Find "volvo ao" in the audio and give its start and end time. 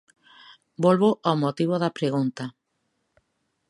0.83-1.35